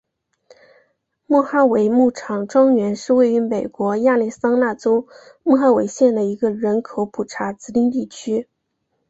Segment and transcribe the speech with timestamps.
[1.27, 5.07] 莫哈维牧场庄园是位于美国亚利桑那州
[5.43, 8.47] 莫哈维县的一个人口普查指定地区。